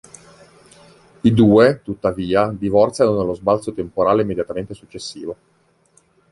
[1.21, 5.37] I due, tuttavia, divorziano nello sbalzo temporale immediatamente successivo.